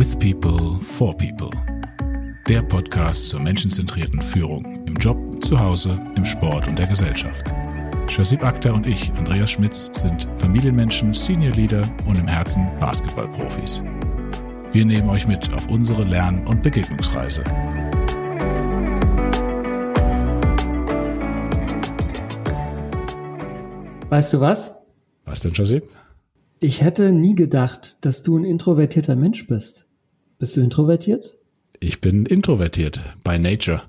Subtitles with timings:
[0.00, 1.50] With People, for People.
[2.48, 7.44] Der Podcast zur menschenzentrierten Führung im Job, zu Hause, im Sport und der Gesellschaft.
[8.08, 13.82] Shazib Akhtar und ich, Andreas Schmitz, sind Familienmenschen, Senior Leader und im Herzen Basketballprofis.
[14.72, 17.44] Wir nehmen euch mit auf unsere Lern- und Begegnungsreise.
[24.08, 24.80] Weißt du was?
[25.26, 25.84] Was denn, Shazib?
[26.58, 29.84] Ich hätte nie gedacht, dass du ein introvertierter Mensch bist.
[30.40, 31.36] Bist du introvertiert?
[31.80, 33.82] Ich bin introvertiert, by nature.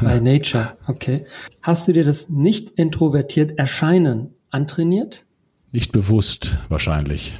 [0.00, 1.26] By nature, okay.
[1.60, 5.26] Hast du dir das nicht introvertiert Erscheinen antrainiert?
[5.72, 7.34] Nicht bewusst wahrscheinlich.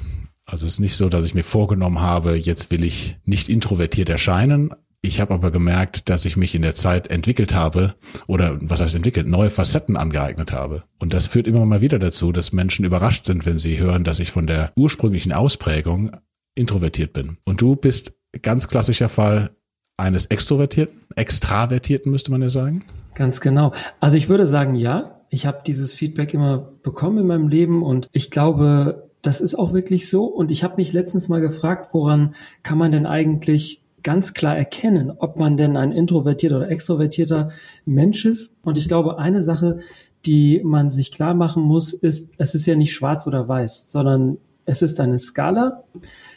[0.45, 4.11] Also es ist nicht so, dass ich mir vorgenommen habe, jetzt will ich nicht introvertiert
[4.11, 7.95] erscheinen, ich habe aber gemerkt, dass ich mich in der Zeit entwickelt habe
[8.27, 10.83] oder was heißt entwickelt, neue Facetten angeeignet habe.
[10.99, 14.21] Und das führt immer mal wieder dazu, dass Menschen überrascht sind, wenn sie hören, dass
[14.21, 16.11] ich von der ursprünglichen Ausprägung
[16.57, 17.39] introvertiert bin.
[17.45, 19.51] Und du bist ganz klassischer Fall
[19.97, 22.85] eines Extrovertierten, Extravertierten müsste man ja sagen.
[23.15, 23.73] Ganz genau.
[24.01, 25.13] Also ich würde sagen, ja.
[25.29, 29.73] Ich habe dieses Feedback immer bekommen in meinem Leben und ich glaube, das ist auch
[29.73, 30.25] wirklich so.
[30.25, 35.11] Und ich habe mich letztens mal gefragt, woran kann man denn eigentlich ganz klar erkennen,
[35.11, 37.51] ob man denn ein introvertierter oder extrovertierter
[37.85, 38.61] Mensch ist.
[38.63, 39.81] Und ich glaube, eine Sache,
[40.25, 44.39] die man sich klar machen muss, ist, es ist ja nicht schwarz oder weiß, sondern
[44.65, 45.85] es ist eine Skala,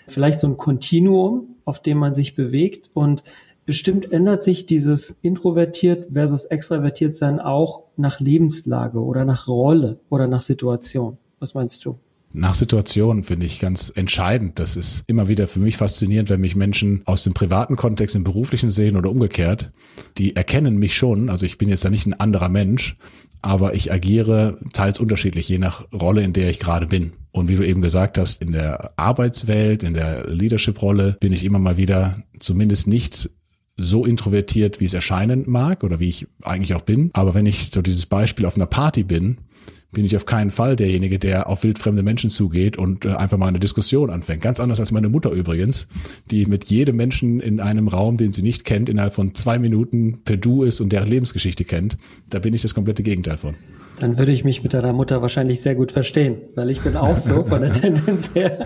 [0.07, 3.23] vielleicht so ein Kontinuum, auf dem man sich bewegt und
[3.65, 10.27] bestimmt ändert sich dieses introvertiert versus extravertiert sein auch nach Lebenslage oder nach Rolle oder
[10.27, 11.17] nach Situation.
[11.39, 11.99] Was meinst du?
[12.31, 14.59] Nach Situationen finde ich ganz entscheidend.
[14.59, 18.23] Das ist immer wieder für mich faszinierend, wenn mich Menschen aus dem privaten Kontext im
[18.23, 19.71] beruflichen sehen oder umgekehrt.
[20.17, 21.29] Die erkennen mich schon.
[21.29, 22.97] Also ich bin jetzt da nicht ein anderer Mensch,
[23.41, 27.13] aber ich agiere teils unterschiedlich, je nach Rolle, in der ich gerade bin.
[27.31, 31.59] Und wie du eben gesagt hast, in der Arbeitswelt, in der Leadership-Rolle bin ich immer
[31.59, 33.29] mal wieder zumindest nicht
[33.77, 37.11] so introvertiert, wie es erscheinen mag oder wie ich eigentlich auch bin.
[37.13, 39.37] Aber wenn ich so dieses Beispiel auf einer Party bin,
[39.91, 43.47] bin ich auf keinen Fall derjenige, der auf wildfremde Menschen zugeht und äh, einfach mal
[43.47, 44.41] eine Diskussion anfängt.
[44.41, 45.87] Ganz anders als meine Mutter übrigens,
[46.29, 50.21] die mit jedem Menschen in einem Raum, den sie nicht kennt, innerhalb von zwei Minuten
[50.23, 51.97] per Du ist und deren Lebensgeschichte kennt.
[52.29, 53.55] Da bin ich das komplette Gegenteil von.
[53.99, 57.17] Dann würde ich mich mit deiner Mutter wahrscheinlich sehr gut verstehen, weil ich bin auch
[57.17, 58.65] so von der Tendenz her.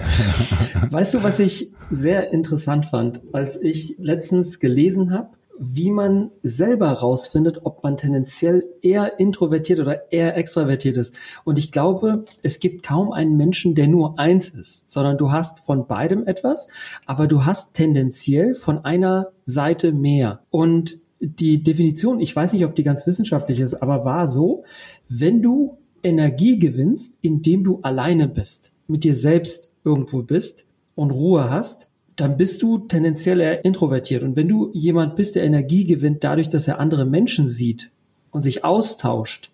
[0.92, 5.30] Weißt du, was ich sehr interessant fand, als ich letztens gelesen habe,
[5.60, 11.16] wie man selber rausfindet, ob man tendenziell eher introvertiert oder eher extravertiert ist.
[11.44, 15.62] Und ich glaube, es gibt kaum einen Menschen, der nur eins ist, sondern du hast
[15.62, 16.70] von beidem etwas,
[17.06, 20.42] aber du hast tendenziell von einer Seite mehr.
[20.50, 24.64] Und die Definition, ich weiß nicht, ob die ganz wissenschaftlich ist, aber war so,
[25.08, 31.50] wenn du Energie gewinnst, indem du alleine bist, mit dir selbst irgendwo bist und Ruhe
[31.50, 34.22] hast, dann bist du tendenziell eher introvertiert.
[34.22, 37.92] Und wenn du jemand bist, der Energie gewinnt, dadurch, dass er andere Menschen sieht
[38.32, 39.52] und sich austauscht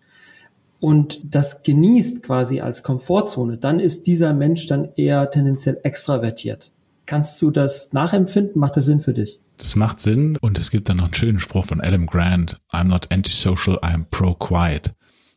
[0.80, 6.72] und das genießt quasi als Komfortzone, dann ist dieser Mensch dann eher tendenziell extravertiert.
[7.06, 8.60] Kannst du das nachempfinden?
[8.60, 9.40] Macht das Sinn für dich?
[9.60, 12.58] Das macht Sinn und es gibt dann noch einen schönen Spruch von Adam Grant.
[12.72, 14.94] I'm not antisocial, I'm pro-quiet.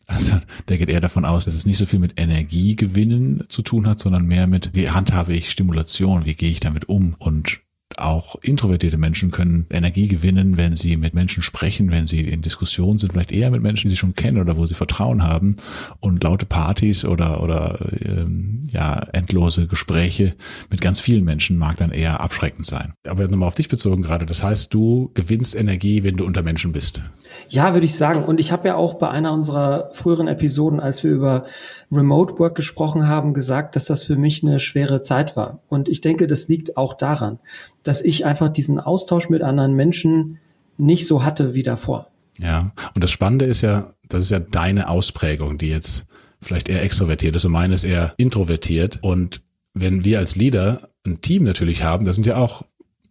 [0.06, 3.86] Also der geht eher davon aus, dass es nicht so viel mit Energiegewinnen zu tun
[3.86, 7.58] hat, sondern mehr mit, wie handhabe ich Stimulation, wie gehe ich damit um und
[7.98, 12.98] auch introvertierte Menschen können Energie gewinnen, wenn sie mit Menschen sprechen, wenn sie in Diskussionen
[12.98, 15.56] sind, vielleicht eher mit Menschen, die sie schon kennen oder wo sie Vertrauen haben.
[16.00, 20.34] Und laute Partys oder oder ähm, ja endlose Gespräche
[20.70, 22.94] mit ganz vielen Menschen mag dann eher abschreckend sein.
[23.06, 24.26] Aber nochmal auf dich bezogen gerade.
[24.26, 27.02] Das heißt, du gewinnst Energie, wenn du unter Menschen bist.
[27.48, 28.24] Ja, würde ich sagen.
[28.24, 31.44] Und ich habe ja auch bei einer unserer früheren Episoden, als wir über
[31.92, 35.60] Remote Work gesprochen haben, gesagt, dass das für mich eine schwere Zeit war.
[35.68, 37.38] Und ich denke, das liegt auch daran,
[37.82, 40.38] dass ich einfach diesen Austausch mit anderen Menschen
[40.78, 42.08] nicht so hatte wie davor.
[42.38, 46.06] Ja, und das Spannende ist ja, das ist ja deine Ausprägung, die jetzt
[46.40, 48.98] vielleicht eher extrovertiert ist und meine ist eher introvertiert.
[49.02, 49.42] Und
[49.74, 52.62] wenn wir als Leader ein Team natürlich haben, das sind ja auch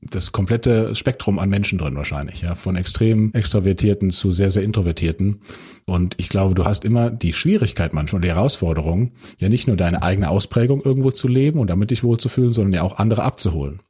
[0.01, 5.41] das komplette Spektrum an Menschen drin wahrscheinlich, ja, von extrem extrovertierten zu sehr, sehr introvertierten.
[5.85, 10.01] Und ich glaube, du hast immer die Schwierigkeit manchmal, die Herausforderung, ja nicht nur deine
[10.01, 13.81] eigene Ausprägung irgendwo zu leben und damit dich wohlzufühlen, sondern ja auch andere abzuholen.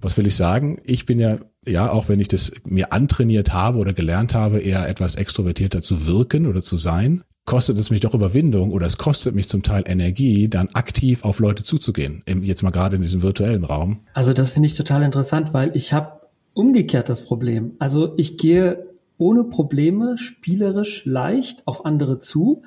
[0.00, 0.80] Was will ich sagen?
[0.86, 4.88] Ich bin ja, ja, auch wenn ich das mir antrainiert habe oder gelernt habe, eher
[4.88, 9.34] etwas extrovertierter zu wirken oder zu sein, kostet es mich doch Überwindung oder es kostet
[9.34, 12.22] mich zum Teil Energie, dann aktiv auf Leute zuzugehen.
[12.42, 14.02] Jetzt mal gerade in diesem virtuellen Raum.
[14.14, 16.20] Also das finde ich total interessant, weil ich habe
[16.54, 17.72] umgekehrt das Problem.
[17.80, 18.89] Also ich gehe
[19.20, 22.62] ohne Probleme, spielerisch, leicht auf andere zu.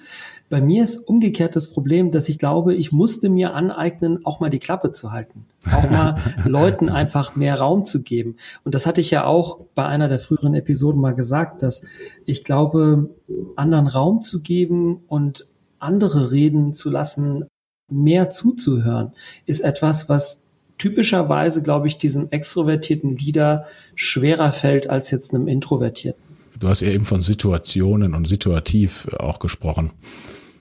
[0.50, 4.52] Bei mir ist umgekehrt das Problem, dass ich glaube, ich musste mir aneignen, auch mal
[4.52, 5.46] die Klappe zu halten.
[5.72, 8.38] Auch mal Leuten einfach mehr Raum zu geben.
[8.64, 11.88] Und das hatte ich ja auch bei einer der früheren Episoden mal gesagt, dass
[12.26, 13.10] ich glaube,
[13.56, 15.48] anderen Raum zu geben und
[15.80, 17.46] andere reden zu lassen,
[17.90, 19.14] mehr zuzuhören,
[19.46, 20.44] ist etwas, was
[20.78, 23.66] typischerweise, glaube ich, diesem extrovertierten Leader
[23.96, 26.33] schwerer fällt als jetzt einem introvertierten.
[26.60, 29.92] Du hast ja eben von Situationen und situativ auch gesprochen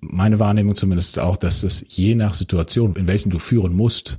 [0.03, 4.19] meine Wahrnehmung zumindest auch, dass es je nach Situation, in welchen du führen musst,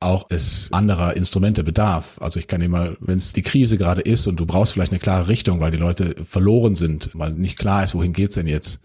[0.00, 2.16] auch es anderer Instrumente bedarf.
[2.20, 4.92] Also ich kann dir mal, wenn es die Krise gerade ist und du brauchst vielleicht
[4.92, 8.48] eine klare Richtung, weil die Leute verloren sind, weil nicht klar ist, wohin geht's denn
[8.48, 8.80] jetzt,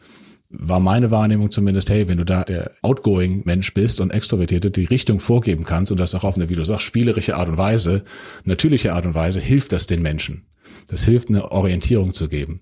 [0.50, 4.86] war meine Wahrnehmung zumindest, hey, wenn du da der outgoing Mensch bist und extrovertierte die
[4.86, 8.04] Richtung vorgeben kannst und das auch auf eine, wie du sagst, spielerische Art und Weise,
[8.44, 10.44] natürliche Art und Weise, hilft das den Menschen.
[10.88, 12.62] Das hilft, eine Orientierung zu geben.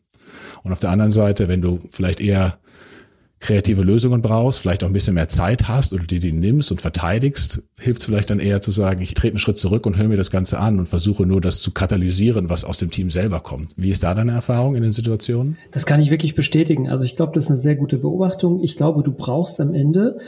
[0.64, 2.60] Und auf der anderen Seite, wenn du vielleicht eher
[3.44, 6.80] kreative Lösungen brauchst, vielleicht auch ein bisschen mehr Zeit hast oder die die nimmst und
[6.80, 10.08] verteidigst, hilft es vielleicht dann eher zu sagen, ich trete einen Schritt zurück und höre
[10.08, 13.42] mir das Ganze an und versuche nur das zu katalysieren, was aus dem Team selber
[13.42, 13.72] kommt.
[13.76, 15.58] Wie ist da deine Erfahrung in den Situationen?
[15.72, 16.90] Das kann ich wirklich bestätigen.
[16.90, 18.64] Also ich glaube, das ist eine sehr gute Beobachtung.
[18.64, 20.20] Ich glaube, du brauchst am Ende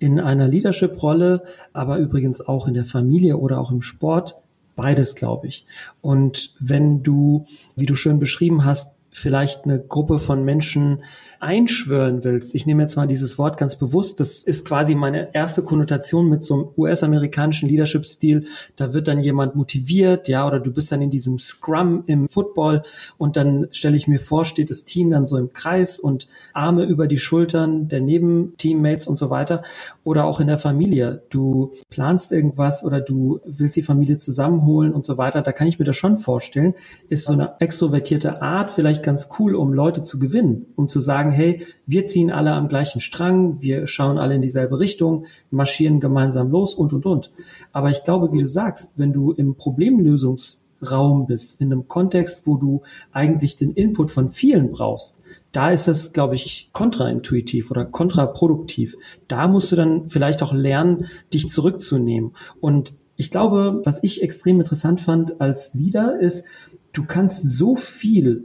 [0.00, 4.36] in einer Leadership-Rolle, aber übrigens auch in der Familie oder auch im Sport
[4.76, 5.66] beides, glaube ich.
[6.00, 11.02] Und wenn du, wie du schön beschrieben hast, vielleicht eine Gruppe von Menschen
[11.44, 15.62] einschwören willst, ich nehme jetzt mal dieses Wort ganz bewusst, das ist quasi meine erste
[15.62, 18.46] Konnotation mit so einem US-amerikanischen Leadership-Stil.
[18.76, 22.82] Da wird dann jemand motiviert, ja, oder du bist dann in diesem Scrum im Football
[23.18, 26.84] und dann stelle ich mir vor, steht das Team dann so im Kreis und Arme
[26.84, 29.62] über die Schultern der Nebenteammates und so weiter.
[30.02, 31.22] Oder auch in der Familie.
[31.28, 35.42] Du planst irgendwas oder du willst die Familie zusammenholen und so weiter.
[35.42, 36.74] Da kann ich mir das schon vorstellen.
[37.08, 41.30] Ist so eine extrovertierte Art vielleicht ganz cool, um Leute zu gewinnen, um zu sagen,
[41.30, 46.50] hey, wir ziehen alle am gleichen Strang, wir schauen alle in dieselbe Richtung, marschieren gemeinsam
[46.50, 47.30] los und, und, und.
[47.72, 52.56] Aber ich glaube, wie du sagst, wenn du im Problemlösungsraum bist, in einem Kontext, wo
[52.56, 55.20] du eigentlich den Input von vielen brauchst,
[55.52, 58.96] da ist es, glaube ich, kontraintuitiv oder kontraproduktiv.
[59.28, 62.32] Da musst du dann vielleicht auch lernen, dich zurückzunehmen.
[62.60, 66.46] Und ich glaube, was ich extrem interessant fand als Leader ist,
[66.92, 68.44] du kannst so viel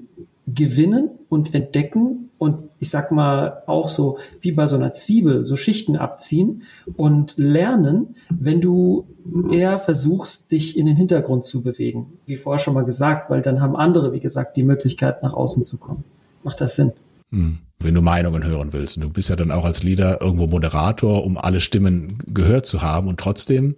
[0.54, 5.57] gewinnen und entdecken und ich sag mal auch so wie bei so einer Zwiebel so
[5.57, 6.63] Schichten abziehen
[6.96, 9.07] und lernen, wenn du
[9.51, 12.13] eher versuchst, dich in den Hintergrund zu bewegen.
[12.25, 15.63] Wie vorher schon mal gesagt, weil dann haben andere, wie gesagt, die Möglichkeit, nach außen
[15.63, 16.06] zu kommen.
[16.44, 16.94] Macht das Sinn?
[17.31, 19.02] Hm wenn du Meinungen hören willst.
[19.02, 23.07] Du bist ja dann auch als Leader irgendwo Moderator, um alle Stimmen gehört zu haben.
[23.07, 23.75] Und trotzdem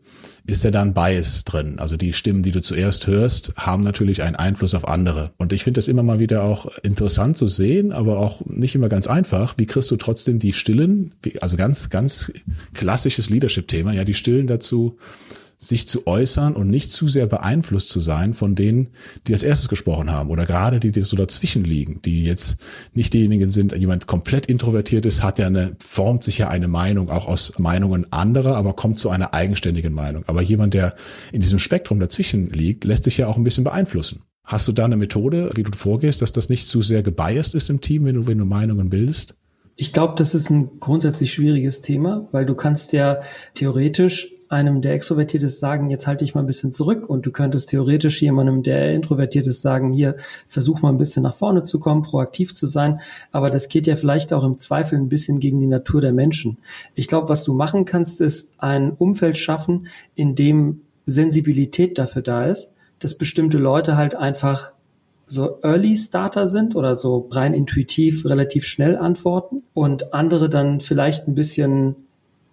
[0.47, 1.77] ist ja dann Bias drin.
[1.79, 5.31] Also die Stimmen, die du zuerst hörst, haben natürlich einen Einfluss auf andere.
[5.37, 8.89] Und ich finde das immer mal wieder auch interessant zu sehen, aber auch nicht immer
[8.89, 9.55] ganz einfach.
[9.57, 12.31] Wie kriegst du trotzdem die Stillen, also ganz, ganz
[12.73, 14.97] klassisches Leadership-Thema, ja, die Stillen dazu,
[15.63, 18.89] sich zu äußern und nicht zu sehr beeinflusst zu sein von denen,
[19.27, 22.57] die als erstes gesprochen haben oder gerade die, die so dazwischen liegen, die jetzt
[22.93, 27.11] nicht diejenigen sind, jemand komplett introvertiert ist, hat ja eine, formt sich ja eine Meinung
[27.11, 30.23] auch aus Meinungen anderer, aber kommt zu einer eigenständigen Meinung.
[30.25, 30.95] Aber jemand, der
[31.31, 34.23] in diesem Spektrum dazwischen liegt, lässt sich ja auch ein bisschen beeinflussen.
[34.43, 37.69] Hast du da eine Methode, wie du vorgehst, dass das nicht zu sehr gebiased ist
[37.69, 39.35] im Team, wenn du, wenn du Meinungen bildest?
[39.75, 43.21] Ich glaube, das ist ein grundsätzlich schwieriges Thema, weil du kannst ja
[43.53, 47.31] theoretisch einem, der extrovertiert ist, sagen, jetzt halte ich mal ein bisschen zurück und du
[47.31, 50.17] könntest theoretisch jemandem, der introvertiert ist, sagen, hier,
[50.47, 52.99] versuch mal ein bisschen nach vorne zu kommen, proaktiv zu sein,
[53.31, 56.57] aber das geht ja vielleicht auch im Zweifel ein bisschen gegen die Natur der Menschen.
[56.95, 62.45] Ich glaube, was du machen kannst, ist ein Umfeld schaffen, in dem Sensibilität dafür da
[62.45, 64.73] ist, dass bestimmte Leute halt einfach
[65.25, 71.27] so Early Starter sind oder so rein intuitiv relativ schnell antworten und andere dann vielleicht
[71.27, 71.95] ein bisschen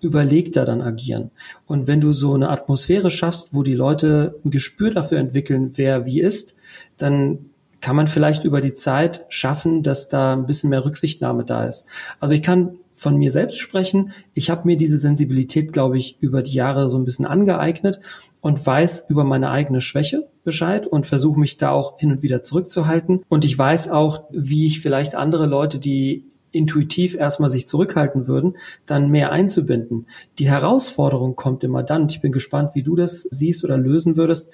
[0.00, 1.30] überlegter dann agieren.
[1.66, 6.06] Und wenn du so eine Atmosphäre schaffst, wo die Leute ein Gespür dafür entwickeln, wer
[6.06, 6.56] wie ist,
[6.96, 7.50] dann
[7.80, 11.86] kann man vielleicht über die Zeit schaffen, dass da ein bisschen mehr Rücksichtnahme da ist.
[12.20, 14.12] Also ich kann von mir selbst sprechen.
[14.34, 18.00] Ich habe mir diese Sensibilität, glaube ich, über die Jahre so ein bisschen angeeignet
[18.40, 22.42] und weiß über meine eigene Schwäche Bescheid und versuche mich da auch hin und wieder
[22.42, 23.22] zurückzuhalten.
[23.28, 26.24] Und ich weiß auch, wie ich vielleicht andere Leute, die
[26.58, 30.06] intuitiv erstmal sich zurückhalten würden, dann mehr einzubinden.
[30.38, 34.50] Die Herausforderung kommt immer dann, ich bin gespannt, wie du das siehst oder lösen würdest.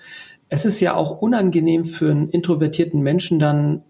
[0.49, 3.83] Es ist ja auch unangenehm für einen introvertierten Menschen dann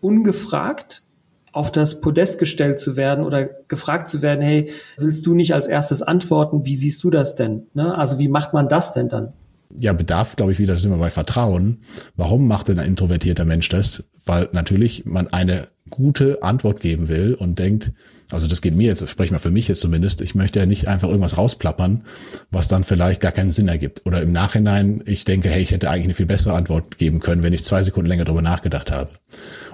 [0.00, 1.04] ungefragt
[1.52, 5.68] auf das Podest gestellt zu werden oder gefragt zu werden, hey, willst du nicht als
[5.68, 6.66] erstes antworten?
[6.66, 7.66] Wie siehst du das denn?
[7.72, 7.96] Ne?
[7.96, 9.32] Also wie macht man das denn dann?
[9.74, 11.78] ja, bedarf, glaube ich, wieder, da sind wir bei Vertrauen.
[12.16, 14.04] Warum macht denn ein introvertierter Mensch das?
[14.24, 17.92] Weil natürlich man eine gute Antwort geben will und denkt,
[18.30, 20.88] also das geht mir jetzt, spreche mal für mich jetzt zumindest, ich möchte ja nicht
[20.88, 22.02] einfach irgendwas rausplappern,
[22.50, 24.04] was dann vielleicht gar keinen Sinn ergibt.
[24.04, 27.44] Oder im Nachhinein, ich denke, hey, ich hätte eigentlich eine viel bessere Antwort geben können,
[27.44, 29.10] wenn ich zwei Sekunden länger darüber nachgedacht habe.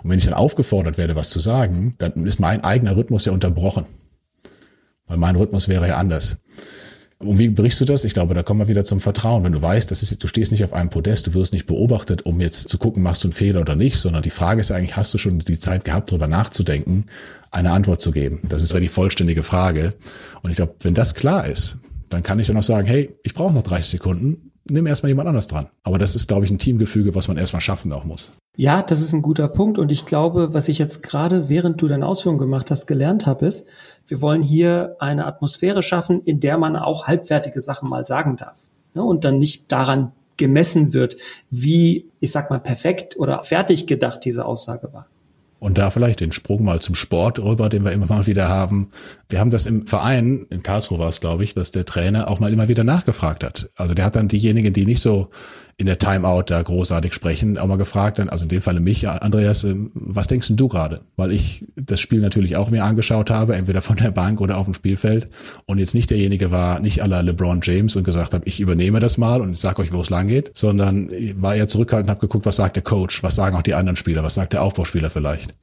[0.02, 3.32] Und wenn ich dann aufgefordert werde, was zu sagen, dann ist mein eigener Rhythmus ja
[3.32, 3.86] unterbrochen.
[5.06, 6.36] Weil mein Rhythmus wäre ja anders.
[7.24, 8.04] Und wie brichst du das?
[8.04, 9.44] Ich glaube, da kommen wir wieder zum Vertrauen.
[9.44, 12.26] Wenn du weißt, das ist, du stehst nicht auf einem Podest, du wirst nicht beobachtet,
[12.26, 14.96] um jetzt zu gucken, machst du einen Fehler oder nicht, sondern die Frage ist eigentlich,
[14.96, 17.06] hast du schon die Zeit gehabt, darüber nachzudenken,
[17.50, 18.40] eine Antwort zu geben?
[18.48, 19.94] Das ist ja die vollständige Frage.
[20.42, 23.34] Und ich glaube, wenn das klar ist, dann kann ich dann auch sagen, hey, ich
[23.34, 25.68] brauche noch 30 Sekunden, nimm erstmal jemand anders dran.
[25.82, 28.32] Aber das ist, glaube ich, ein Teamgefüge, was man erstmal schaffen auch muss.
[28.56, 29.78] Ja, das ist ein guter Punkt.
[29.78, 33.46] Und ich glaube, was ich jetzt gerade, während du deine Ausführungen gemacht hast, gelernt habe,
[33.46, 33.66] ist,
[34.08, 38.58] wir wollen hier eine Atmosphäre schaffen, in der man auch halbfertige Sachen mal sagen darf.
[38.94, 39.02] Ne?
[39.02, 41.16] Und dann nicht daran gemessen wird,
[41.50, 45.06] wie, ich sag mal, perfekt oder fertig gedacht diese Aussage war.
[45.62, 48.90] Und da vielleicht den Sprung mal zum Sport rüber, den wir immer mal wieder haben.
[49.32, 52.38] Wir haben das im Verein, in Karlsruhe war es, glaube ich, dass der Trainer auch
[52.38, 53.70] mal immer wieder nachgefragt hat.
[53.76, 55.30] Also der hat dann diejenigen, die nicht so
[55.78, 59.08] in der Timeout da großartig sprechen, auch mal gefragt, dann, also in dem Falle mich,
[59.08, 61.00] Andreas, ähm, was denkst denn du gerade?
[61.16, 64.66] Weil ich das Spiel natürlich auch mir angeschaut habe, entweder von der Bank oder auf
[64.66, 65.28] dem Spielfeld
[65.66, 69.18] und jetzt nicht derjenige war, nicht aller LeBron James und gesagt habe, ich übernehme das
[69.18, 72.46] mal und sag euch, wo es lang geht, sondern war eher zurückhaltend und habe geguckt,
[72.46, 75.54] was sagt der Coach, was sagen auch die anderen Spieler, was sagt der Aufbauspieler vielleicht.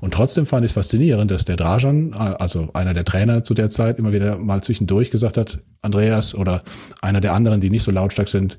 [0.00, 3.70] Und trotzdem fand ich es faszinierend, dass der Drajan, also einer der Trainer zu der
[3.70, 6.64] Zeit, immer wieder mal zwischendurch gesagt hat, Andreas oder
[7.00, 8.58] einer der anderen, die nicht so lautstark sind,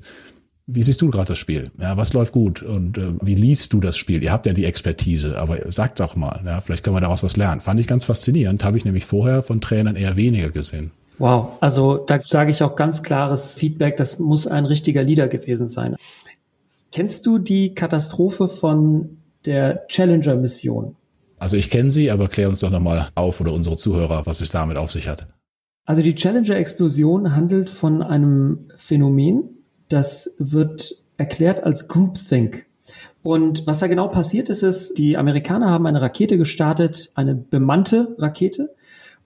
[0.66, 1.70] wie siehst du gerade das Spiel?
[1.78, 4.22] Ja, was läuft gut und äh, wie liest du das Spiel?
[4.22, 7.36] Ihr habt ja die Expertise, aber sagt doch mal, ja, vielleicht können wir daraus was
[7.36, 7.60] lernen.
[7.60, 10.90] Fand ich ganz faszinierend, habe ich nämlich vorher von Trainern eher weniger gesehen.
[11.18, 15.68] Wow, also da sage ich auch ganz klares Feedback, das muss ein richtiger Leader gewesen
[15.68, 15.96] sein.
[16.92, 20.96] Kennst du die Katastrophe von der Challenger-Mission?
[21.38, 24.50] Also ich kenne sie, aber klär uns doch nochmal auf oder unsere Zuhörer, was es
[24.50, 25.28] damit auf sich hat.
[25.84, 29.44] Also die Challenger-Explosion handelt von einem Phänomen,
[29.88, 32.66] das wird erklärt als Groupthink.
[33.22, 38.14] Und was da genau passiert ist, ist, die Amerikaner haben eine Rakete gestartet, eine bemannte
[38.18, 38.74] Rakete.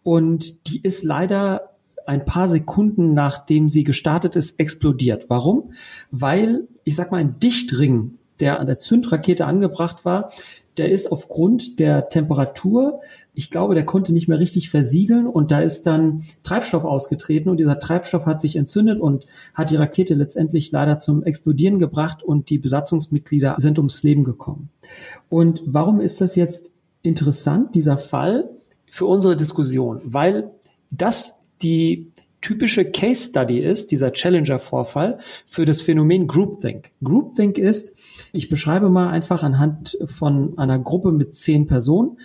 [0.02, 1.71] Und die ist leider
[2.07, 5.26] ein paar Sekunden nachdem sie gestartet ist, explodiert.
[5.29, 5.73] Warum?
[6.11, 10.31] Weil, ich sag mal, ein Dichtring, der an der Zündrakete angebracht war,
[10.77, 13.01] der ist aufgrund der Temperatur,
[13.35, 17.59] ich glaube, der konnte nicht mehr richtig versiegeln und da ist dann Treibstoff ausgetreten und
[17.59, 22.51] dieser Treibstoff hat sich entzündet und hat die Rakete letztendlich leider zum Explodieren gebracht und
[22.51, 24.71] die Besatzungsmitglieder sind ums Leben gekommen.
[25.29, 28.49] Und warum ist das jetzt interessant, dieser Fall,
[28.89, 30.01] für unsere Diskussion?
[30.05, 30.51] Weil
[30.91, 36.91] das die typische Case Study ist, dieser Challenger-Vorfall, für das Phänomen Groupthink.
[37.03, 37.95] Groupthink ist,
[38.33, 42.19] ich beschreibe mal einfach anhand von einer Gruppe mit zehn Personen,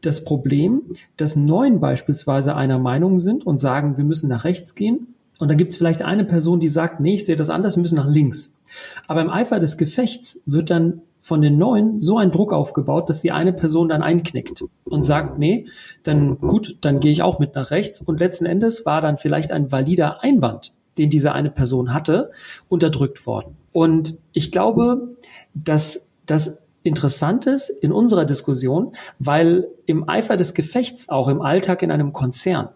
[0.00, 0.82] das Problem,
[1.16, 5.14] dass neun beispielsweise einer Meinung sind und sagen, wir müssen nach rechts gehen.
[5.38, 7.82] Und dann gibt es vielleicht eine Person, die sagt, nee, ich sehe das anders, wir
[7.82, 8.58] müssen nach links.
[9.06, 13.20] Aber im Eifer des Gefechts wird dann von den neun so ein Druck aufgebaut, dass
[13.20, 15.66] die eine Person dann einknickt und sagt, nee,
[16.02, 18.00] dann gut, dann gehe ich auch mit nach rechts.
[18.00, 22.30] Und letzten Endes war dann vielleicht ein valider Einwand, den diese eine Person hatte,
[22.70, 23.56] unterdrückt worden.
[23.72, 25.16] Und ich glaube,
[25.52, 31.82] dass das interessant ist in unserer Diskussion, weil im Eifer des Gefechts auch im Alltag
[31.82, 32.70] in einem Konzern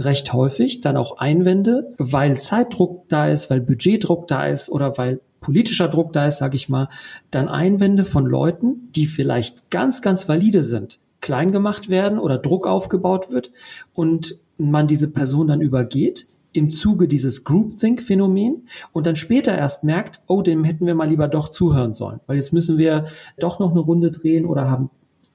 [0.00, 5.20] recht häufig dann auch Einwände, weil Zeitdruck da ist, weil Budgetdruck da ist oder weil
[5.42, 6.88] politischer Druck da ist, sage ich mal,
[7.30, 12.66] dann Einwände von Leuten, die vielleicht ganz, ganz valide sind, klein gemacht werden oder Druck
[12.66, 13.52] aufgebaut wird
[13.92, 20.22] und man diese Person dann übergeht im Zuge dieses Groupthink-Phänomen und dann später erst merkt,
[20.26, 23.06] oh, dem hätten wir mal lieber doch zuhören sollen, weil jetzt müssen wir
[23.38, 24.90] doch noch eine Runde drehen oder haben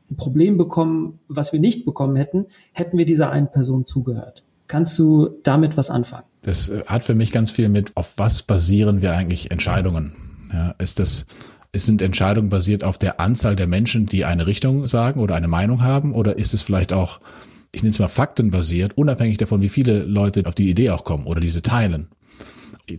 [0.10, 4.44] ein Problem bekommen, was wir nicht bekommen hätten, hätten wir dieser einen Person zugehört.
[4.68, 6.26] Kannst du damit was anfangen?
[6.42, 10.14] Das äh, hat für mich ganz viel mit, auf was basieren wir eigentlich Entscheidungen?
[10.52, 11.26] Ja, ist das,
[11.72, 15.48] es sind Entscheidungen basiert auf der Anzahl der Menschen, die eine Richtung sagen oder eine
[15.48, 16.14] Meinung haben?
[16.14, 17.20] Oder ist es vielleicht auch,
[17.72, 21.26] ich nenne es mal faktenbasiert, unabhängig davon, wie viele Leute auf die Idee auch kommen
[21.26, 22.08] oder diese teilen?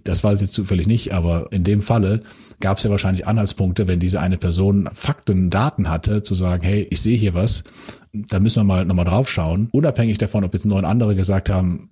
[0.04, 2.22] Das weiß ich jetzt zufällig nicht, aber in dem Falle
[2.60, 6.86] gab es ja wahrscheinlich Anhaltspunkte, wenn diese eine Person Fakten, Daten hatte, zu sagen, hey,
[6.90, 7.64] ich sehe hier was,
[8.12, 9.68] da müssen wir mal nochmal drauf schauen.
[9.72, 11.90] Unabhängig davon, ob jetzt neun andere gesagt haben,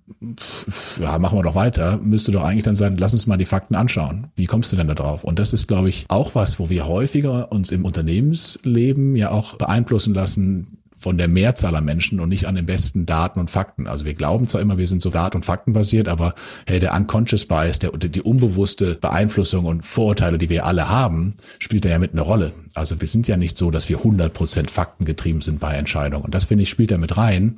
[0.99, 3.75] ja, machen wir doch weiter, müsste doch eigentlich dann sein, lass uns mal die Fakten
[3.75, 4.27] anschauen.
[4.35, 5.23] Wie kommst du denn da drauf?
[5.23, 9.55] Und das ist, glaube ich, auch was, wo wir häufiger uns im Unternehmensleben ja auch
[9.55, 13.85] beeinflussen lassen von der Mehrzahl an Menschen und nicht an den besten Daten und Fakten.
[13.85, 16.33] Also wir glauben zwar immer, wir sind so Daten- und Fakten basiert, aber
[16.65, 21.85] hey, der unconscious bias, der, die unbewusste Beeinflussung und Vorurteile, die wir alle haben, spielt
[21.85, 22.51] da ja mit eine Rolle.
[22.73, 26.25] Also wir sind ja nicht so, dass wir 100 Prozent faktengetrieben sind bei Entscheidungen.
[26.25, 27.57] Und das finde ich spielt da mit rein.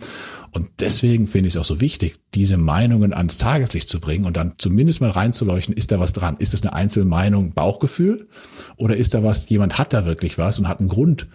[0.51, 4.36] Und deswegen finde ich es auch so wichtig, diese Meinungen ans Tageslicht zu bringen und
[4.36, 6.38] dann zumindest mal reinzuleuchten, ist da was dran?
[6.39, 8.27] Ist das eine Einzelmeinung, Bauchgefühl?
[8.75, 11.27] Oder ist da was, jemand hat da wirklich was und hat einen Grund,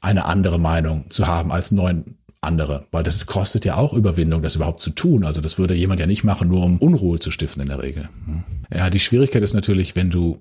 [0.00, 4.56] eine andere Meinung zu haben als neun andere, weil das kostet ja auch Überwindung, das
[4.56, 5.24] überhaupt zu tun.
[5.24, 8.08] Also das würde jemand ja nicht machen, nur um Unruhe zu stiften in der Regel.
[8.72, 10.38] Ja, die Schwierigkeit ist natürlich, wenn du,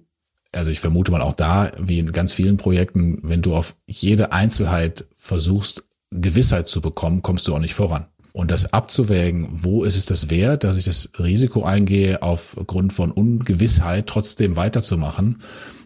[0.53, 4.31] also ich vermute mal auch da, wie in ganz vielen Projekten, wenn du auf jede
[4.31, 8.05] Einzelheit versuchst, Gewissheit zu bekommen, kommst du auch nicht voran.
[8.31, 13.11] Und das abzuwägen, wo ist es das wert, dass ich das Risiko eingehe, aufgrund von
[13.11, 15.37] Ungewissheit trotzdem weiterzumachen,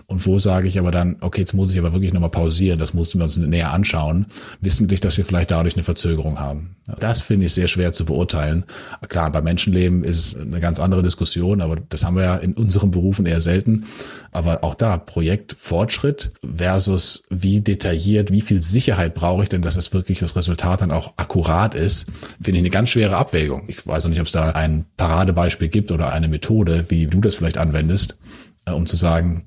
[0.09, 2.95] und wo sage ich aber dann, okay, jetzt muss ich aber wirklich nochmal pausieren, das
[2.95, 4.25] mussten wir uns näher anschauen,
[4.59, 6.75] wissentlich, dass wir vielleicht dadurch eine Verzögerung haben.
[6.99, 8.65] Das finde ich sehr schwer zu beurteilen.
[9.07, 12.53] Klar, bei Menschenleben ist es eine ganz andere Diskussion, aber das haben wir ja in
[12.53, 13.85] unseren Berufen eher selten.
[14.31, 19.93] Aber auch da, Projektfortschritt versus wie detailliert, wie viel Sicherheit brauche ich denn, dass es
[19.93, 22.07] wirklich das Resultat dann auch akkurat ist,
[22.41, 23.65] finde ich eine ganz schwere Abwägung.
[23.67, 27.21] Ich weiß auch nicht, ob es da ein Paradebeispiel gibt oder eine Methode, wie du
[27.21, 28.17] das vielleicht anwendest,
[28.65, 29.45] äh, um zu sagen,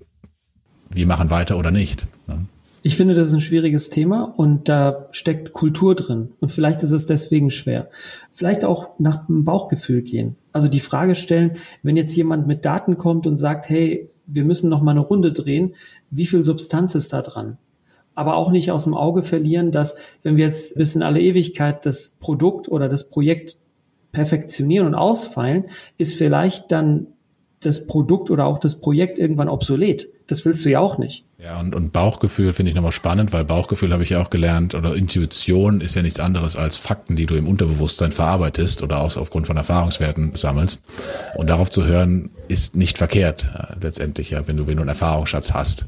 [0.94, 2.06] wir machen weiter oder nicht.
[2.26, 2.46] Ne?
[2.84, 6.32] Ich finde, das ist ein schwieriges Thema und da steckt Kultur drin.
[6.40, 7.88] Und vielleicht ist es deswegen schwer.
[8.32, 10.34] Vielleicht auch nach dem Bauchgefühl gehen.
[10.52, 11.52] Also die Frage stellen,
[11.84, 15.32] wenn jetzt jemand mit Daten kommt und sagt, hey, wir müssen noch mal eine Runde
[15.32, 15.74] drehen,
[16.10, 17.56] wie viel Substanz ist da dran?
[18.14, 21.86] Aber auch nicht aus dem Auge verlieren, dass wenn wir jetzt bis in alle Ewigkeit
[21.86, 23.56] das Produkt oder das Projekt
[24.10, 25.66] perfektionieren und ausfeilen,
[25.98, 27.06] ist vielleicht dann
[27.60, 30.08] das Produkt oder auch das Projekt irgendwann obsolet.
[30.32, 31.26] Das willst du ja auch nicht.
[31.36, 34.74] Ja, und, und Bauchgefühl finde ich nochmal spannend, weil Bauchgefühl habe ich ja auch gelernt
[34.74, 39.14] oder Intuition ist ja nichts anderes als Fakten, die du im Unterbewusstsein verarbeitest oder auch
[39.18, 40.82] aufgrund von Erfahrungswerten sammelst.
[41.34, 44.88] Und darauf zu hören, ist nicht verkehrt, äh, letztendlich, ja, wenn du, wenn du einen
[44.88, 45.84] Erfahrungsschatz hast.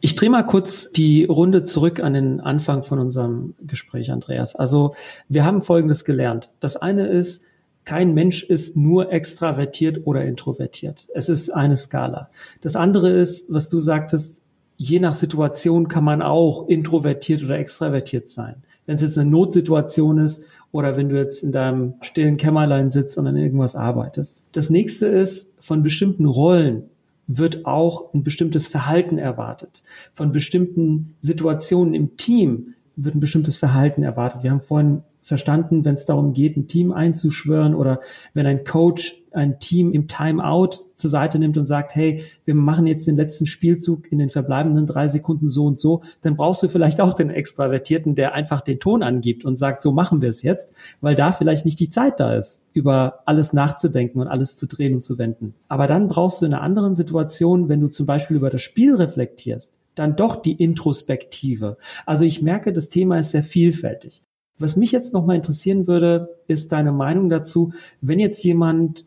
[0.00, 4.56] Ich drehe mal kurz die Runde zurück an den Anfang von unserem Gespräch, Andreas.
[4.56, 4.94] Also
[5.28, 6.48] wir haben Folgendes gelernt.
[6.60, 7.44] Das eine ist,
[7.84, 11.08] kein Mensch ist nur extravertiert oder introvertiert.
[11.14, 12.30] Es ist eine Skala.
[12.60, 14.42] Das andere ist, was du sagtest,
[14.76, 18.62] je nach Situation kann man auch introvertiert oder extravertiert sein.
[18.86, 23.18] Wenn es jetzt eine Notsituation ist oder wenn du jetzt in deinem stillen Kämmerlein sitzt
[23.18, 24.46] und an irgendwas arbeitest.
[24.52, 26.84] Das nächste ist, von bestimmten Rollen
[27.26, 29.82] wird auch ein bestimmtes Verhalten erwartet.
[30.12, 34.42] Von bestimmten Situationen im Team wird ein bestimmtes Verhalten erwartet.
[34.42, 38.00] Wir haben vorhin verstanden, wenn es darum geht, ein Team einzuschwören oder
[38.34, 42.86] wenn ein Coach ein Team im Timeout zur Seite nimmt und sagt, hey, wir machen
[42.86, 46.68] jetzt den letzten Spielzug in den verbleibenden drei Sekunden so und so, dann brauchst du
[46.68, 50.42] vielleicht auch den Extravertierten, der einfach den Ton angibt und sagt, so machen wir es
[50.42, 54.66] jetzt, weil da vielleicht nicht die Zeit da ist, über alles nachzudenken und alles zu
[54.66, 55.54] drehen und zu wenden.
[55.68, 58.96] Aber dann brauchst du in einer anderen Situation, wenn du zum Beispiel über das Spiel
[58.96, 61.76] reflektierst, dann doch die Introspektive.
[62.06, 64.22] Also ich merke, das Thema ist sehr vielfältig.
[64.58, 69.06] Was mich jetzt nochmal interessieren würde, ist deine Meinung dazu, wenn jetzt jemand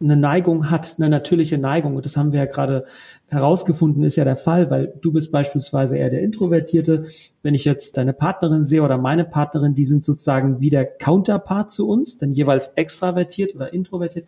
[0.00, 2.86] eine Neigung hat, eine natürliche Neigung, und das haben wir ja gerade
[3.28, 7.06] herausgefunden, ist ja der Fall, weil du bist beispielsweise eher der Introvertierte.
[7.42, 11.72] Wenn ich jetzt deine Partnerin sehe oder meine Partnerin, die sind sozusagen wie der Counterpart
[11.72, 14.26] zu uns, denn jeweils extravertiert oder introvertiert.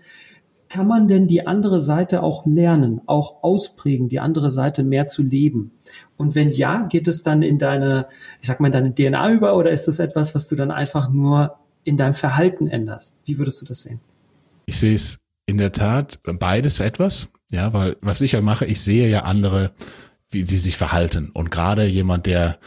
[0.68, 5.22] Kann man denn die andere Seite auch lernen, auch ausprägen, die andere Seite mehr zu
[5.22, 5.70] leben?
[6.16, 8.06] Und wenn ja, geht es dann in deine,
[8.40, 11.08] ich sag mal, in deine DNA über oder ist das etwas, was du dann einfach
[11.08, 13.20] nur in deinem Verhalten änderst?
[13.24, 14.00] Wie würdest du das sehen?
[14.66, 17.28] Ich sehe es in der Tat beides etwas.
[17.52, 19.70] Ja, weil was ich ja mache, ich sehe ja andere,
[20.30, 21.30] wie die sich verhalten.
[21.32, 22.58] Und gerade jemand, der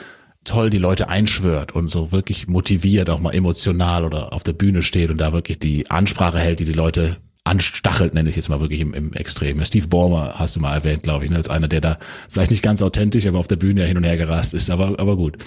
[0.45, 4.83] toll die Leute einschwört und so wirklich motiviert, auch mal emotional oder auf der Bühne
[4.83, 7.17] steht und da wirklich die Ansprache hält, die die Leute
[7.49, 9.63] anstachelt, nenne ich jetzt mal wirklich im, im Extrem.
[9.65, 11.97] Steve Ballmer hast du mal erwähnt, glaube ich, ne, als einer, der da
[12.29, 15.17] vielleicht nicht ganz authentisch, aber auf der Bühne hin und her gerast ist, aber, aber
[15.17, 15.37] gut.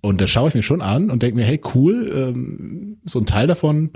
[0.00, 3.26] Und da schaue ich mir schon an und denke mir, hey, cool, ähm, so ein
[3.26, 3.90] Teil davon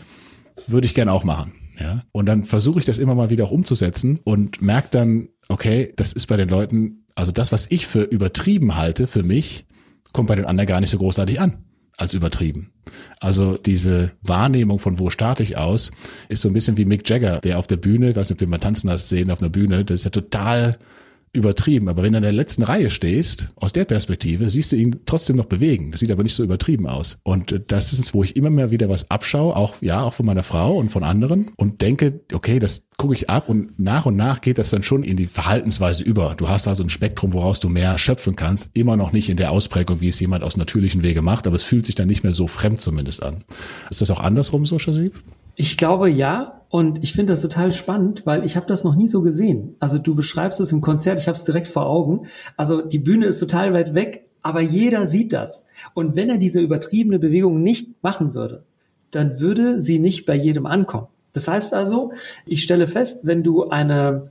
[0.67, 1.53] würde ich gern auch machen.
[1.79, 2.03] Ja?
[2.11, 6.13] Und dann versuche ich das immer mal wieder auch umzusetzen und merke dann, okay, das
[6.13, 9.67] ist bei den Leuten, also das, was ich für übertrieben halte, für mich,
[10.13, 11.66] kommt bei den anderen gar nicht so großartig an
[11.97, 12.71] als übertrieben.
[13.21, 15.91] Also diese Wahrnehmung von wo starte ich aus,
[16.29, 18.47] ist so ein bisschen wie Mick Jagger, der auf der Bühne, weiß nicht, ob du
[18.47, 20.77] mal tanzen hast, sehen auf einer Bühne, das ist ja total
[21.37, 21.89] übertrieben.
[21.89, 25.37] Aber wenn du in der letzten Reihe stehst, aus der Perspektive, siehst du ihn trotzdem
[25.37, 25.91] noch bewegen.
[25.91, 27.19] Das sieht aber nicht so übertrieben aus.
[27.23, 30.15] Und äh, das ist es, wo ich immer mehr wieder was abschaue, auch, ja, auch
[30.15, 34.07] von meiner Frau und von anderen und denke, okay, das gucke ich ab und nach
[34.07, 36.35] und nach geht das dann schon in die Verhaltensweise über.
[36.37, 38.75] Du hast also ein Spektrum, woraus du mehr schöpfen kannst.
[38.75, 41.65] Immer noch nicht in der Ausprägung, wie es jemand aus natürlichen Wege macht, aber es
[41.65, 43.45] fühlt sich dann nicht mehr so fremd zumindest an.
[43.91, 45.15] Ist das auch andersrum so, Shazib?
[45.57, 46.53] Ich glaube ja.
[46.69, 49.77] Und ich finde das total spannend, weil ich habe das noch nie so gesehen.
[49.79, 52.27] Also du beschreibst es im Konzert, ich habe es direkt vor Augen.
[52.57, 55.67] Also die Bühne ist total weit weg, aber jeder sieht das.
[55.95, 58.65] Und wenn er diese übertriebene Bewegung nicht machen würde,
[59.11, 61.07] dann würde sie nicht bei jedem ankommen.
[61.33, 62.13] Das heißt also,
[62.47, 64.31] ich stelle fest, wenn du eine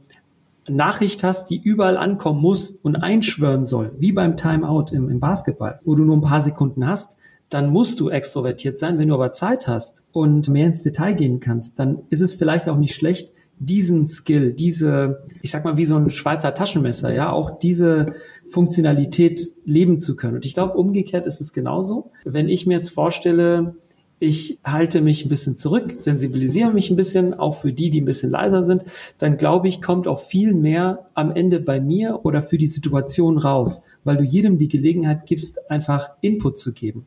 [0.68, 5.80] Nachricht hast, die überall ankommen muss und einschwören soll, wie beim Timeout im, im Basketball,
[5.86, 7.18] wo du nur ein paar Sekunden hast,
[7.50, 8.98] dann musst du extrovertiert sein.
[8.98, 12.68] Wenn du aber Zeit hast und mehr ins Detail gehen kannst, dann ist es vielleicht
[12.70, 17.32] auch nicht schlecht, diesen Skill, diese, ich sag mal, wie so ein Schweizer Taschenmesser, ja,
[17.32, 18.14] auch diese
[18.50, 20.36] Funktionalität leben zu können.
[20.36, 22.12] Und ich glaube, umgekehrt ist es genauso.
[22.26, 23.76] Wenn ich mir jetzt vorstelle,
[24.20, 28.06] ich halte mich ein bisschen zurück, sensibilisiere mich ein bisschen, auch für die, die ein
[28.06, 28.86] bisschen leiser sind,
[29.18, 33.38] dann glaube ich, kommt auch viel mehr am Ende bei mir oder für die Situation
[33.38, 37.06] raus, weil du jedem die Gelegenheit gibst, einfach Input zu geben.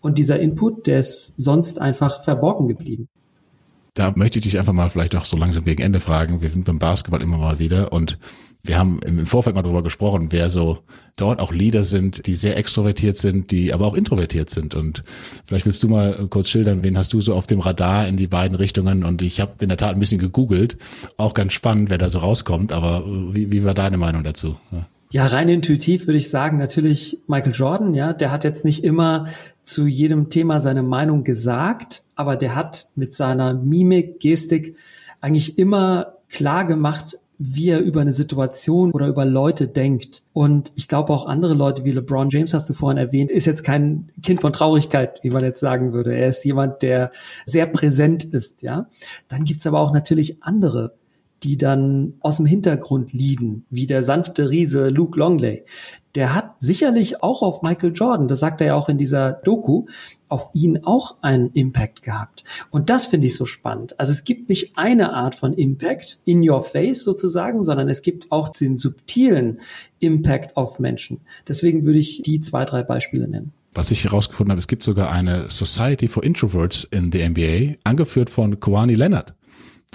[0.00, 3.08] Und dieser Input, der ist sonst einfach verborgen geblieben.
[3.94, 6.42] Da möchte ich dich einfach mal vielleicht auch so langsam gegen Ende fragen.
[6.42, 8.18] Wir sind beim Basketball immer mal wieder und
[8.66, 10.78] wir haben im Vorfeld mal darüber gesprochen, wer so
[11.16, 14.74] dort auch Leader sind, die sehr extrovertiert sind, die aber auch introvertiert sind.
[14.74, 15.04] Und
[15.44, 18.26] vielleicht willst du mal kurz schildern, wen hast du so auf dem Radar in die
[18.26, 19.04] beiden Richtungen?
[19.04, 20.76] Und ich habe in der Tat ein bisschen gegoogelt,
[21.16, 22.72] auch ganz spannend, wer da so rauskommt.
[22.72, 24.56] Aber wie, wie war deine Meinung dazu?
[24.72, 24.86] Ja.
[25.12, 29.28] Ja, rein intuitiv würde ich sagen, natürlich Michael Jordan, ja, der hat jetzt nicht immer
[29.62, 34.76] zu jedem Thema seine Meinung gesagt, aber der hat mit seiner Mimik, Gestik
[35.20, 40.22] eigentlich immer klar gemacht, wie er über eine Situation oder über Leute denkt.
[40.32, 43.64] Und ich glaube auch andere Leute wie LeBron James hast du vorhin erwähnt, ist jetzt
[43.64, 46.14] kein Kind von Traurigkeit, wie man jetzt sagen würde.
[46.14, 47.10] Er ist jemand, der
[47.44, 48.88] sehr präsent ist, ja.
[49.28, 50.94] Dann gibt's aber auch natürlich andere
[51.42, 55.64] die dann aus dem Hintergrund liegen, wie der sanfte Riese Luke Longley.
[56.14, 59.84] Der hat sicherlich auch auf Michael Jordan, das sagt er ja auch in dieser Doku,
[60.28, 62.42] auf ihn auch einen Impact gehabt.
[62.70, 64.00] Und das finde ich so spannend.
[64.00, 68.32] Also es gibt nicht eine Art von Impact in your face sozusagen, sondern es gibt
[68.32, 69.60] auch den subtilen
[69.98, 71.20] Impact auf Menschen.
[71.46, 73.52] Deswegen würde ich die zwei, drei Beispiele nennen.
[73.76, 78.30] Was ich herausgefunden habe, es gibt sogar eine Society for Introverts in the NBA, angeführt
[78.30, 79.34] von Kawani Leonard.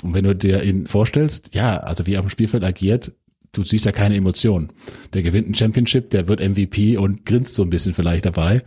[0.02, 3.12] Und wenn du dir ihn vorstellst, ja, also wie er auf dem Spielfeld agiert,
[3.54, 4.72] du siehst ja keine Emotionen.
[5.14, 8.64] Der gewinnt ein Championship, der wird MVP und grinst so ein bisschen vielleicht dabei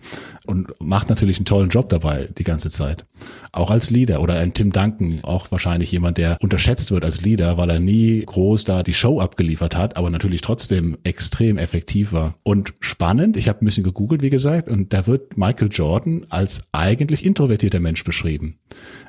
[0.47, 3.07] und macht natürlich einen tollen Job dabei die ganze Zeit.
[3.53, 7.57] Auch als Leader oder ein Tim Duncan, auch wahrscheinlich jemand, der unterschätzt wird als Leader,
[7.57, 12.37] weil er nie groß da die Show abgeliefert hat, aber natürlich trotzdem extrem effektiv war.
[12.43, 16.63] Und spannend, ich habe ein bisschen gegoogelt, wie gesagt, und da wird Michael Jordan als
[16.73, 18.59] eigentlich introvertierter Mensch beschrieben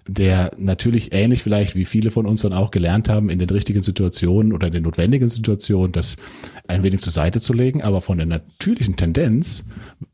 [0.07, 3.81] der natürlich ähnlich vielleicht wie viele von uns dann auch gelernt haben, in den richtigen
[3.81, 6.15] Situationen oder in den notwendigen Situationen, das
[6.67, 7.81] ein wenig zur Seite zu legen.
[7.81, 9.63] Aber von der natürlichen Tendenz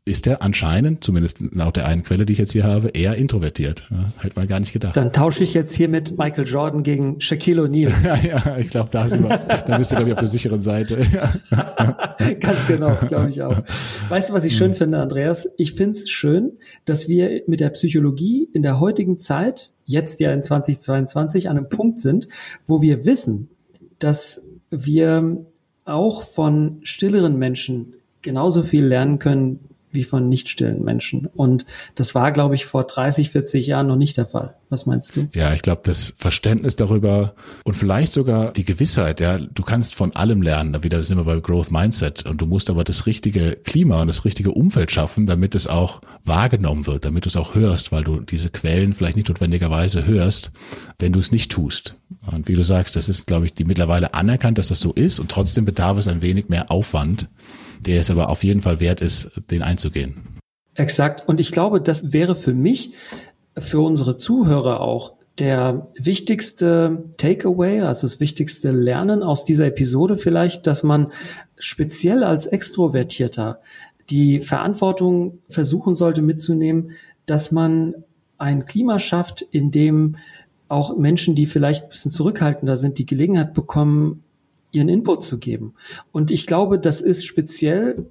[0.04, 3.84] ist er anscheinend, zumindest laut der einen Quelle, die ich jetzt hier habe, eher introvertiert.
[3.90, 4.96] Ja, hätte man gar nicht gedacht.
[4.96, 7.92] Dann tausche ich jetzt hier mit Michael Jordan gegen Shaquille O'Neal.
[8.04, 10.60] ja, ja, ich glaube, da, sind wir, da bist du, glaube ich, auf der sicheren
[10.60, 11.06] Seite.
[11.50, 13.62] Ganz genau, glaube ich auch.
[14.08, 14.76] Weißt du, was ich schön hm.
[14.76, 15.48] finde, Andreas?
[15.58, 16.52] Ich finde es schön,
[16.84, 21.68] dass wir mit der Psychologie in der heutigen Zeit, jetzt ja in 2022, an einem
[21.68, 22.28] Punkt sind,
[22.66, 23.48] wo wir wissen,
[23.98, 25.44] dass wir
[25.84, 31.26] auch von stilleren Menschen genauso viel lernen können wie von nicht stillen Menschen.
[31.26, 34.54] Und das war, glaube ich, vor 30, 40 Jahren noch nicht der Fall.
[34.68, 35.28] Was meinst du?
[35.34, 40.16] Ja, ich glaube, das Verständnis darüber und vielleicht sogar die Gewissheit, ja, du kannst von
[40.16, 40.72] allem lernen.
[40.72, 42.24] Da wieder sind wir bei Growth Mindset.
[42.24, 46.00] Und du musst aber das richtige Klima und das richtige Umfeld schaffen, damit es auch
[46.24, 50.52] wahrgenommen wird, damit du es auch hörst, weil du diese Quellen vielleicht nicht notwendigerweise hörst,
[50.98, 51.96] wenn du es nicht tust.
[52.30, 55.18] Und wie du sagst, das ist, glaube ich, die mittlerweile anerkannt, dass das so ist
[55.18, 57.28] und trotzdem bedarf es ein wenig mehr Aufwand,
[57.86, 60.38] der es aber auf jeden Fall wert ist, den einzugehen.
[60.74, 61.28] Exakt.
[61.28, 62.94] Und ich glaube, das wäre für mich,
[63.58, 70.66] für unsere Zuhörer auch, der wichtigste Takeaway, also das wichtigste Lernen aus dieser Episode vielleicht,
[70.66, 71.10] dass man
[71.58, 73.60] speziell als Extrovertierter
[74.10, 76.92] die Verantwortung versuchen sollte mitzunehmen,
[77.24, 77.94] dass man
[78.36, 80.16] ein Klima schafft, in dem
[80.68, 84.24] auch Menschen, die vielleicht ein bisschen zurückhaltender sind, die Gelegenheit bekommen,
[84.72, 85.74] ihren Input zu geben.
[86.10, 88.06] Und ich glaube, das ist speziell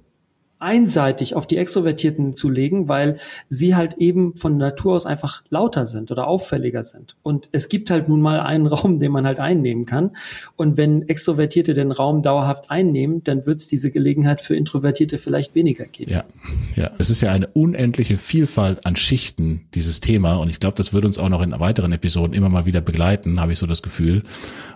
[0.62, 5.86] einseitig auf die Extrovertierten zu legen, weil sie halt eben von Natur aus einfach lauter
[5.86, 7.16] sind oder auffälliger sind.
[7.22, 10.16] Und es gibt halt nun mal einen Raum, den man halt einnehmen kann.
[10.56, 15.54] Und wenn Extrovertierte den Raum dauerhaft einnehmen, dann wird es diese Gelegenheit für Introvertierte vielleicht
[15.54, 16.10] weniger geben.
[16.12, 16.24] Ja,
[16.76, 16.90] ja.
[16.98, 20.36] Es ist ja eine unendliche Vielfalt an Schichten, dieses Thema.
[20.36, 23.40] Und ich glaube, das wird uns auch noch in weiteren Episoden immer mal wieder begleiten,
[23.40, 24.22] habe ich so das Gefühl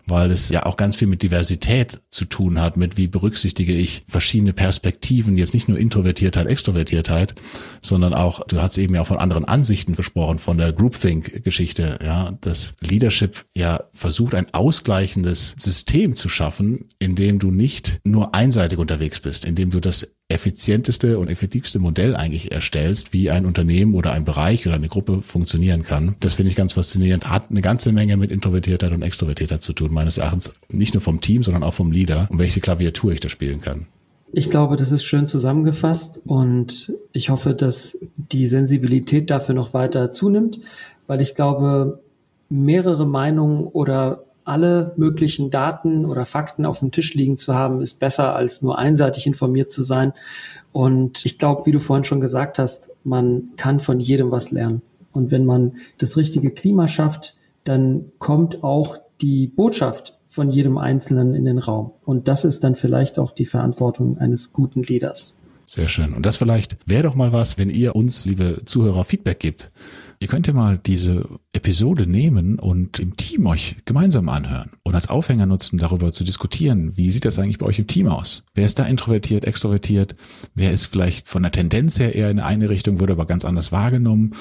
[0.07, 4.05] weil es ja auch ganz viel mit Diversität zu tun hat, mit wie berücksichtige ich
[4.07, 7.35] verschiedene Perspektiven, jetzt nicht nur Introvertiertheit, Extrovertiertheit,
[7.81, 12.37] sondern auch, du hast eben ja auch von anderen Ansichten gesprochen, von der Groupthink-Geschichte, ja,
[12.41, 18.79] dass Leadership ja versucht, ein ausgleichendes System zu schaffen, in dem du nicht nur einseitig
[18.79, 23.95] unterwegs bist, in dem du das effizienteste und effektivste Modell eigentlich erstellst, wie ein Unternehmen
[23.95, 26.17] oder ein Bereich oder eine Gruppe funktionieren kann.
[26.21, 27.31] Das finde ich ganz faszinierend.
[27.31, 30.53] Hat eine ganze Menge mit Introvertiertheit und Extrovertiertheit zu tun, meines Erachtens.
[30.69, 33.87] Nicht nur vom Team, sondern auch vom Leader und welche Klaviatur ich da spielen kann.
[34.33, 40.11] Ich glaube, das ist schön zusammengefasst und ich hoffe, dass die Sensibilität dafür noch weiter
[40.11, 40.61] zunimmt,
[41.07, 42.01] weil ich glaube,
[42.49, 47.99] mehrere Meinungen oder alle möglichen Daten oder Fakten auf dem Tisch liegen zu haben, ist
[47.99, 50.13] besser als nur einseitig informiert zu sein.
[50.73, 54.83] Und ich glaube, wie du vorhin schon gesagt hast, man kann von jedem was lernen.
[55.13, 57.35] Und wenn man das richtige Klima schafft,
[57.65, 61.93] dann kommt auch die Botschaft von jedem Einzelnen in den Raum.
[62.05, 65.41] Und das ist dann vielleicht auch die Verantwortung eines guten Leaders.
[65.65, 66.13] Sehr schön.
[66.13, 69.73] Und das vielleicht wäre doch mal was, wenn ihr uns, liebe Zuhörer, Feedback gibt.
[70.21, 75.09] Ihr könnt ja mal diese Episode nehmen und im Team euch gemeinsam anhören und als
[75.09, 78.45] Aufhänger nutzen, darüber zu diskutieren, wie sieht das eigentlich bei euch im Team aus?
[78.55, 80.17] Wer ist da introvertiert, extrovertiert?
[80.55, 83.73] Wer ist vielleicht von der Tendenz her eher in eine Richtung, wird aber ganz anders
[83.73, 84.35] wahrgenommen?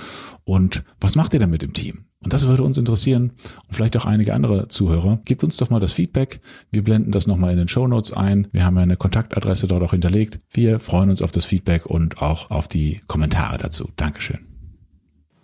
[0.43, 2.05] Und was macht ihr damit im Team?
[2.25, 3.33] Und das würde uns interessieren
[3.67, 5.19] und vielleicht auch einige andere Zuhörer.
[5.25, 6.41] Gebt uns doch mal das Feedback.
[6.71, 8.47] Wir blenden das nochmal in den Show Notes ein.
[8.51, 10.39] Wir haben ja eine Kontaktadresse dort auch hinterlegt.
[10.51, 13.89] Wir freuen uns auf das Feedback und auch auf die Kommentare dazu.
[13.95, 14.39] Dankeschön.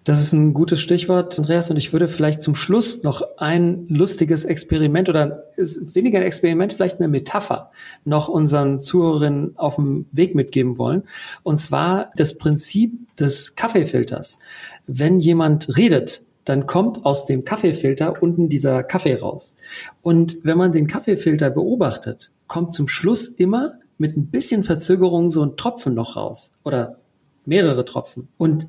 [0.05, 1.69] Das ist ein gutes Stichwort, Andreas.
[1.69, 6.73] Und ich würde vielleicht zum Schluss noch ein lustiges Experiment oder ist weniger ein Experiment,
[6.73, 7.69] vielleicht eine Metapher
[8.05, 11.03] noch unseren Zuhörerinnen auf dem Weg mitgeben wollen.
[11.43, 14.39] Und zwar das Prinzip des Kaffeefilters.
[14.87, 19.57] Wenn jemand redet, dann kommt aus dem Kaffeefilter unten dieser Kaffee raus.
[20.01, 25.43] Und wenn man den Kaffeefilter beobachtet, kommt zum Schluss immer mit ein bisschen Verzögerung so
[25.43, 26.97] ein Tropfen noch raus oder
[27.45, 28.27] mehrere Tropfen.
[28.37, 28.67] Und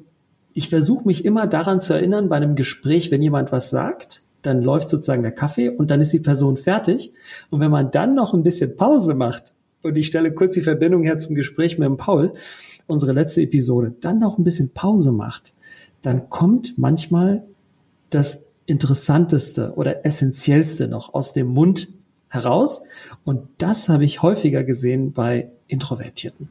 [0.52, 4.60] ich versuche mich immer daran zu erinnern, bei einem Gespräch, wenn jemand was sagt, dann
[4.60, 7.12] läuft sozusagen der Kaffee und dann ist die Person fertig.
[7.50, 11.02] Und wenn man dann noch ein bisschen Pause macht, und ich stelle kurz die Verbindung
[11.02, 12.34] her zum Gespräch mit dem Paul,
[12.86, 15.54] unsere letzte Episode, dann noch ein bisschen Pause macht,
[16.02, 17.44] dann kommt manchmal
[18.14, 21.88] das Interessanteste oder Essentiellste noch aus dem Mund
[22.28, 22.82] heraus.
[23.24, 26.48] Und das habe ich häufiger gesehen bei Introvertierten.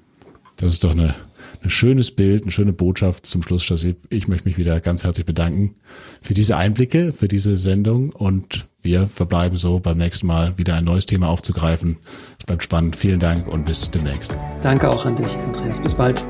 [0.58, 1.16] Das ist doch eine
[1.64, 3.96] ein schönes Bild, eine schöne Botschaft zum Schluss, Chassis.
[4.10, 5.76] Ich möchte mich wieder ganz herzlich bedanken
[6.22, 10.84] für diese Einblicke, für diese Sendung und wir verbleiben so beim nächsten Mal wieder ein
[10.84, 11.98] neues Thema aufzugreifen.
[12.40, 12.96] Es bleibt spannend.
[12.96, 14.36] Vielen Dank und bis demnächst.
[14.64, 15.82] Danke auch an dich, Andreas.
[15.82, 16.26] Bis bald.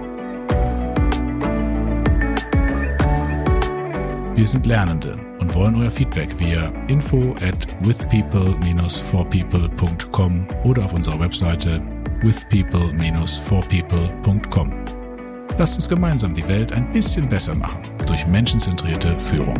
[4.33, 11.81] Wir sind Lernende und wollen euer Feedback via info at withpeople-forpeople.com oder auf unserer Webseite
[12.21, 14.71] withpeople-forpeople.com.
[15.57, 19.59] Lasst uns gemeinsam die Welt ein bisschen besser machen durch menschenzentrierte Führung.